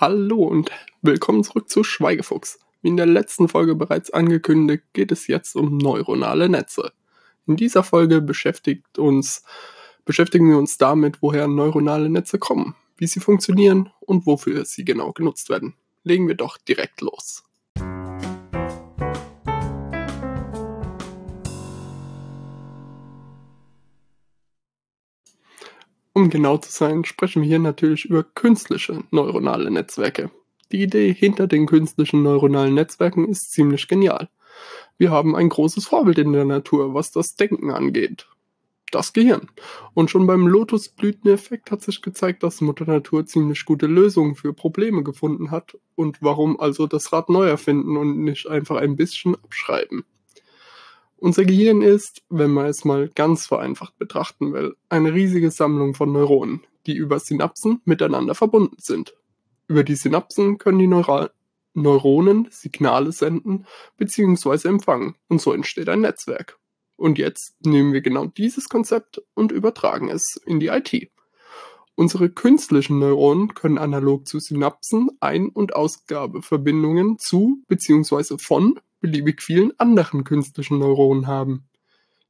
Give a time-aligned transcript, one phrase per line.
[0.00, 0.70] Hallo und
[1.02, 2.58] willkommen zurück zu Schweigefuchs.
[2.80, 6.92] Wie in der letzten Folge bereits angekündigt, geht es jetzt um neuronale Netze.
[7.46, 9.44] In dieser Folge beschäftigt uns,
[10.06, 15.12] beschäftigen wir uns damit, woher neuronale Netze kommen, wie sie funktionieren und wofür sie genau
[15.12, 15.74] genutzt werden.
[16.02, 17.44] Legen wir doch direkt los.
[26.20, 30.30] Um genau zu sein, sprechen wir hier natürlich über künstliche neuronale Netzwerke.
[30.70, 34.28] Die Idee hinter den künstlichen neuronalen Netzwerken ist ziemlich genial.
[34.98, 38.26] Wir haben ein großes Vorbild in der Natur, was das Denken angeht.
[38.90, 39.48] Das Gehirn.
[39.94, 45.02] Und schon beim Lotusblüteneffekt hat sich gezeigt, dass Mutter Natur ziemlich gute Lösungen für Probleme
[45.02, 50.04] gefunden hat und warum also das Rad neu erfinden und nicht einfach ein bisschen abschreiben.
[51.20, 56.10] Unser Gehirn ist, wenn man es mal ganz vereinfacht betrachten will, eine riesige Sammlung von
[56.12, 59.14] Neuronen, die über Synapsen miteinander verbunden sind.
[59.68, 61.30] Über die Synapsen können die Neura
[61.74, 63.66] Neuronen Signale senden
[63.98, 64.66] bzw.
[64.66, 66.58] empfangen und so entsteht ein Netzwerk.
[66.96, 71.10] Und jetzt nehmen wir genau dieses Konzept und übertragen es in die IT.
[71.96, 78.38] Unsere künstlichen Neuronen können analog zu Synapsen Ein- und Ausgabeverbindungen zu bzw.
[78.38, 81.66] von beliebig vielen anderen künstlichen Neuronen haben.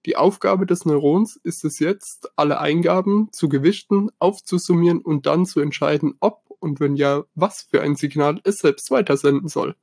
[0.06, 5.60] Die Aufgabe des Neurons ist es jetzt, alle Eingaben zu gewichten, aufzusummieren und dann zu
[5.60, 9.74] entscheiden, ob und wenn ja, was für ein Signal es selbst weitersenden soll.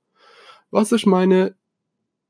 [0.72, 1.56] Was ich meine,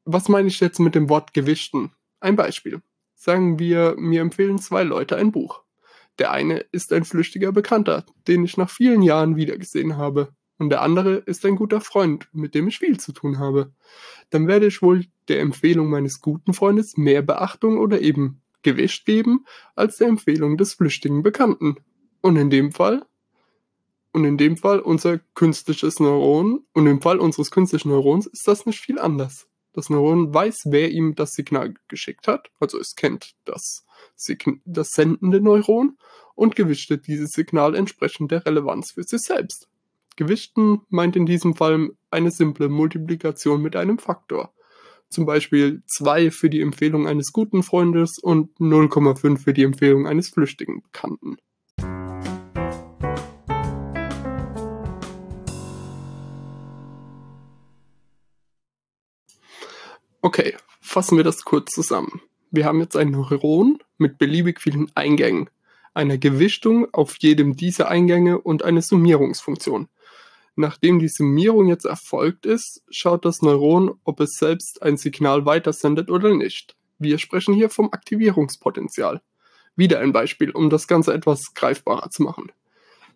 [0.06, 1.92] was meine ich jetzt mit dem Wort gewichten?
[2.20, 2.82] Ein Beispiel.
[3.14, 5.64] Sagen wir, mir empfehlen zwei Leute ein Buch.
[6.20, 10.82] Der eine ist ein flüchtiger Bekannter, den ich nach vielen Jahren wiedergesehen habe und der
[10.82, 13.72] andere ist ein guter Freund, mit dem ich viel zu tun habe,
[14.30, 19.46] dann werde ich wohl der Empfehlung meines guten Freundes mehr Beachtung oder eben Gewicht geben
[19.76, 21.78] als der Empfehlung des flüchtigen Bekannten.
[22.22, 23.06] Und in dem Fall
[24.12, 28.66] und in dem Fall unser künstliches Neuron und im Fall unseres künstlichen Neurons ist das
[28.66, 29.48] nicht viel anders.
[29.74, 33.86] Das Neuron weiß, wer ihm das Signal geschickt hat, also es kennt das,
[34.16, 35.98] Sign das sendende Neuron
[36.34, 39.70] und gewichtet dieses Signal entsprechend der Relevanz für sich selbst.
[40.18, 44.52] Gewichten meint in diesem Fall eine simple Multiplikation mit einem Faktor.
[45.10, 50.30] Zum Beispiel 2 für die Empfehlung eines guten Freundes und 0,5 für die Empfehlung eines
[50.30, 51.38] flüchtigen Bekannten.
[60.24, 62.22] Okay, fassen wir das kurz zusammen.
[62.50, 65.52] Wir haben jetzt ein Neuron mit beliebig vielen Eingängen,
[65.94, 69.88] einer Gewichtung auf jedem dieser Eingänge und eine Summierungsfunktion.
[70.60, 76.10] Nachdem die Summierung jetzt erfolgt ist, schaut das Neuron, ob es selbst ein Signal weitersendet
[76.10, 76.76] oder nicht.
[76.98, 79.22] Wir sprechen hier vom Aktivierungspotenzial.
[79.76, 82.52] Wieder ein Beispiel, um das Ganze etwas greifbarer zu machen.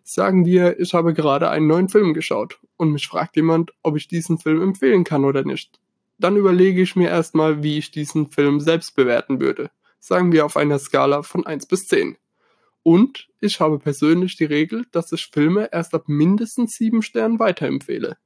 [0.04, 4.06] Sagen wir, ich habe gerade einen neuen Film geschaut und mich fragt jemand, ob ich
[4.06, 5.80] diesen Film empfehlen kann oder nicht.
[6.18, 9.72] Dann überlege ich mir erstmal, wie ich diesen Film selbst bewerten würde.
[9.98, 12.16] Sagen wir auf einer Skala von 1 bis 10.
[12.82, 18.16] Und ich habe persönlich die Regel, dass ich Filme erst ab mindestens sieben Sternen weiterempfehle.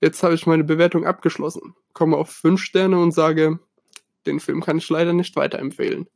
[0.00, 3.60] Jetzt habe ich meine Bewertung abgeschlossen, komme auf fünf Sterne und sage,
[4.26, 6.08] den Film kann ich leider nicht weiterempfehlen.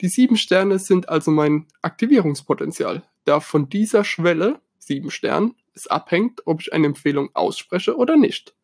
[0.00, 6.42] Die sieben Sterne sind also mein Aktivierungspotenzial, da von dieser Schwelle, sieben Sternen, es abhängt,
[6.46, 8.54] ob ich eine Empfehlung ausspreche oder nicht.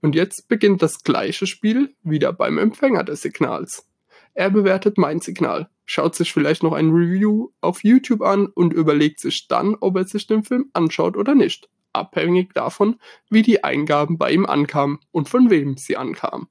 [0.00, 3.86] Und jetzt beginnt das gleiche Spiel wieder beim Empfänger des Signals.
[4.34, 9.20] Er bewertet mein Signal, schaut sich vielleicht noch ein Review auf YouTube an und überlegt
[9.20, 12.98] sich dann, ob er sich den Film anschaut oder nicht, abhängig davon,
[13.28, 16.48] wie die Eingaben bei ihm ankamen und von wem sie ankamen.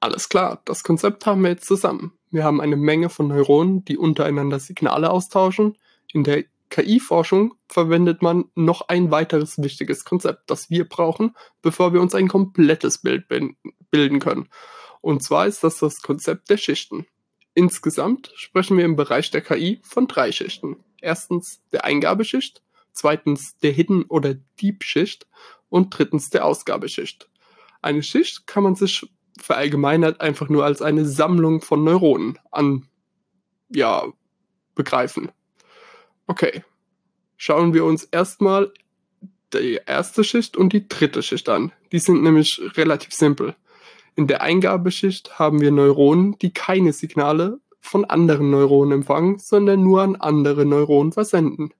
[0.00, 2.18] Alles klar, das Konzept haben wir jetzt zusammen.
[2.30, 5.76] Wir haben eine Menge von Neuronen, die untereinander Signale austauschen.
[6.12, 12.00] In der KI-Forschung verwendet man noch ein weiteres wichtiges Konzept, das wir brauchen, bevor wir
[12.00, 14.48] uns ein komplettes Bild bilden können.
[15.00, 17.06] Und zwar ist das das Konzept der Schichten.
[17.54, 20.76] Insgesamt sprechen wir im Bereich der KI von drei Schichten.
[21.00, 25.26] Erstens der Eingabeschicht, zweitens der Hidden- oder Deep-Schicht
[25.68, 27.28] und drittens der Ausgabeschicht.
[27.80, 29.06] Eine Schicht kann man sich
[29.40, 32.88] verallgemeinert einfach nur als eine Sammlung von Neuronen an,
[33.68, 34.04] ja,
[34.74, 35.30] begreifen.
[36.28, 36.62] Okay.
[37.36, 38.72] Schauen wir uns erstmal
[39.52, 41.72] die erste Schicht und die dritte Schicht an.
[41.90, 43.56] Die sind nämlich relativ simpel.
[44.14, 50.02] In der Eingabeschicht haben wir Neuronen, die keine Signale von anderen Neuronen empfangen, sondern nur
[50.02, 51.72] an andere Neuronen versenden.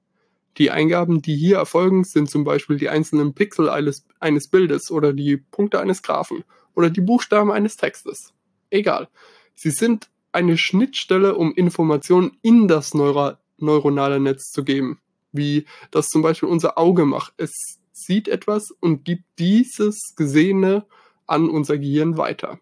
[0.57, 5.13] Die Eingaben, die hier erfolgen, sind zum Beispiel die einzelnen Pixel eines, eines Bildes oder
[5.13, 8.33] die Punkte eines Graphen oder die Buchstaben eines Textes.
[8.71, 9.09] Egal.
[9.55, 15.01] Sie sind eine Schnittstelle, um Informationen in das Neuro neuronale Netz zu geben.
[15.33, 17.35] Wie das zum Beispiel unser Auge macht.
[17.37, 20.87] Es sieht etwas und gibt dieses Gesehene
[21.27, 22.59] an unser Gehirn weiter.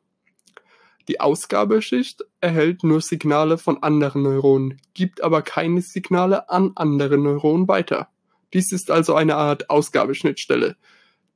[1.08, 7.68] Die Ausgabeschicht erhält nur Signale von anderen Neuronen, gibt aber keine Signale an andere Neuronen
[7.68, 8.08] weiter.
[8.52, 10.76] Dies ist also eine Art Ausgabeschnittstelle,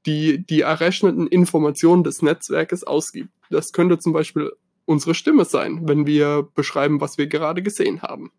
[0.07, 3.31] die die errechneten Informationen des Netzwerkes ausgibt.
[3.51, 4.53] Das könnte zum Beispiel
[4.87, 8.33] unsere Stimme sein, wenn wir beschreiben, was wir gerade gesehen haben.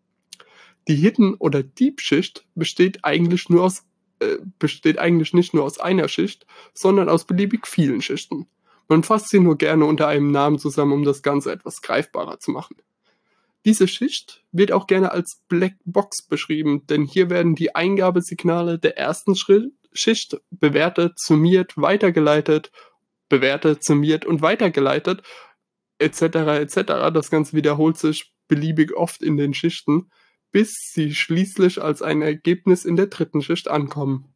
[0.88, 3.84] Die Hidden- oder Deep-Schicht besteht eigentlich nur aus
[4.22, 8.46] äh, besteht eigentlich nicht nur aus einer Schicht, sondern aus beliebig vielen Schichten.
[8.88, 12.50] Man fasst sie nur gerne unter einem Namen zusammen, um das Ganze etwas greifbarer zu
[12.50, 12.76] machen.
[13.64, 18.98] Diese Schicht wird auch gerne als Black Box beschrieben, denn hier werden die Eingabesignale der
[18.98, 22.72] ersten Schicht bewertet, summiert, weitergeleitet,
[23.28, 25.22] bewertet, summiert und weitergeleitet,
[25.98, 26.22] etc.
[26.60, 26.76] etc.
[27.14, 30.10] Das Ganze wiederholt sich beliebig oft in den Schichten,
[30.52, 34.28] bis sie schließlich als ein Ergebnis in der dritten Schicht ankommen.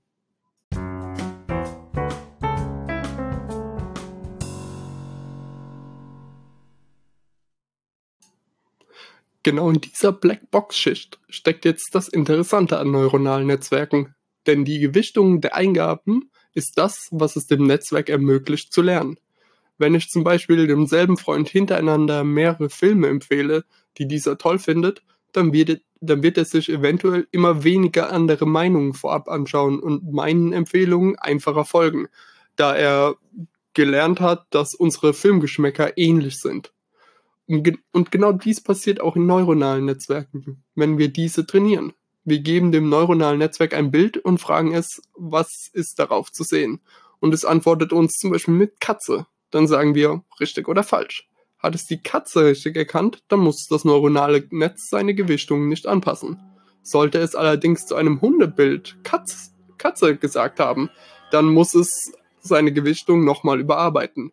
[9.43, 14.17] Genau in dieser Blackbox-Schicht steckt jetzt das Interessante an neuronalen Netzwerken,
[14.49, 19.21] denn die Gewichtung der Eingaben ist das, was es dem Netzwerk ermöglicht zu lernen.
[19.79, 23.65] Wenn ich zum Beispiel demselben Freund hintereinander mehrere Filme empfehle,
[23.99, 28.95] die dieser toll findet, dann wird, dann wird er sich eventuell immer weniger andere Meinungen
[28.95, 32.09] vorab anschauen und meinen Empfehlungen einfacher folgen,
[32.57, 33.17] da er
[33.75, 36.73] gelernt hat, dass unsere Filmgeschmäcker ähnlich sind.
[37.47, 41.93] Und genau dies passiert auch in neuronalen Netzwerken, wenn wir diese trainieren.
[42.25, 46.81] Wir geben dem neuronalen Netzwerk ein Bild und fragen es, was ist darauf zu sehen?
[47.21, 49.27] Und es antwortet uns zum Beispiel mit Katze.
[49.51, 51.29] Dann sagen wir richtig oder falsch.
[51.67, 56.39] Hat es die Katze richtig erkannt, dann muss das neuronale Netz seine Gewichtung nicht anpassen.
[56.83, 60.91] Sollte es allerdings zu einem Hundebild Katz, Katze gesagt haben,
[61.33, 64.31] dann muss es seine Gewichtung nochmal überarbeiten.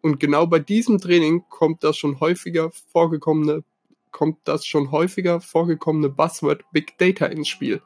[0.00, 3.64] Und genau bei diesem Training kommt das schon häufiger vorgekommene,
[4.12, 7.82] kommt das schon häufiger vorgekommene Buzzword Big Data ins Spiel.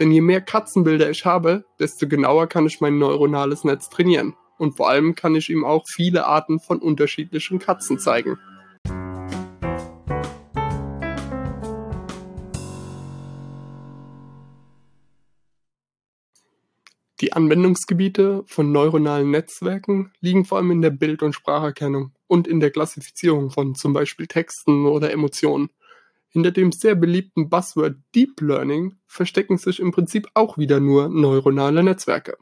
[0.00, 4.34] Denn je mehr Katzenbilder ich habe, desto genauer kann ich mein neuronales Netz trainieren.
[4.60, 8.38] Und vor allem kann ich ihm auch viele Arten von unterschiedlichen Katzen zeigen.
[17.22, 22.60] Die Anwendungsgebiete von neuronalen Netzwerken liegen vor allem in der Bild- und Spracherkennung und in
[22.60, 25.70] der Klassifizierung von zum Beispiel Texten oder Emotionen.
[26.28, 31.82] Hinter dem sehr beliebten Buzzword Deep Learning verstecken sich im Prinzip auch wieder nur neuronale
[31.82, 32.36] Netzwerke.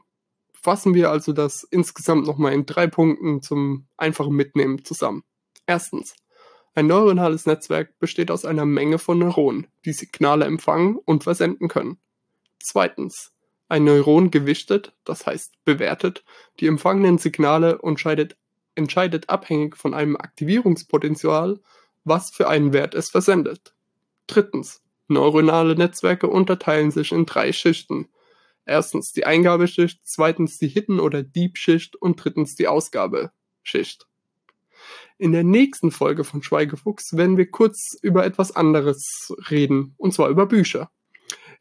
[0.61, 5.23] Fassen wir also das insgesamt nochmal in drei Punkten zum einfachen Mitnehmen zusammen.
[5.65, 6.15] Erstens.
[6.75, 11.97] Ein neuronales Netzwerk besteht aus einer Menge von Neuronen, die Signale empfangen und versenden können.
[12.59, 13.31] Zweitens.
[13.69, 16.23] Ein Neuron gewichtet, das heißt bewertet,
[16.59, 18.35] die empfangenen Signale und scheidet,
[18.75, 21.59] entscheidet abhängig von einem Aktivierungspotenzial,
[22.03, 23.73] was für einen Wert es versendet.
[24.27, 24.81] Drittens.
[25.07, 28.09] Neuronale Netzwerke unterteilen sich in drei Schichten.
[28.69, 34.07] Erstens die Eingabeschicht, zweitens die Hidden- oder Deep-Schicht und drittens die Ausgabeschicht.
[35.17, 40.29] In der nächsten Folge von Schweigefuchs werden wir kurz über etwas anderes reden, und zwar
[40.29, 40.89] über Bücher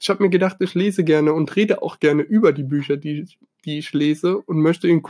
[0.01, 3.27] ich habe mir gedacht, ich lese gerne und rede auch gerne über die Bücher, die,
[3.65, 5.03] die ich lese und möchte in,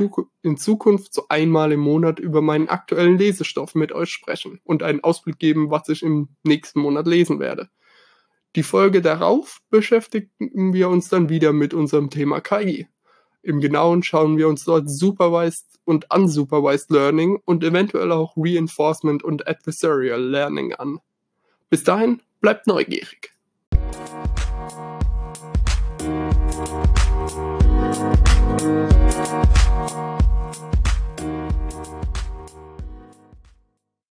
[0.42, 5.04] in Zukunft so einmal im Monat über meinen aktuellen Lesestoff mit euch sprechen und einen
[5.04, 7.68] Ausblick geben, was ich im nächsten Monat lesen werde.
[8.56, 12.88] Die Folge darauf beschäftigen wir uns dann wieder mit unserem Thema KI.
[13.42, 19.46] Im Genauen schauen wir uns dort Supervised und Unsupervised Learning und eventuell auch Reinforcement und
[19.46, 20.98] Adversarial Learning an.
[21.70, 23.37] Bis dahin, bleibt neugierig.